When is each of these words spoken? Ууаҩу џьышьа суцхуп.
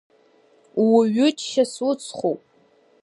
Ууаҩу 0.83 1.29
џьышьа 1.37 1.63
суцхуп. 1.73 2.39